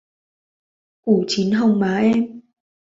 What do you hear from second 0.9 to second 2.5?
ủ chín hồng má em